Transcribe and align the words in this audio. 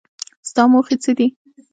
ستا 0.49 0.63
موخې 0.71 0.95
څه 1.03 1.11
دي؟ 1.17 1.27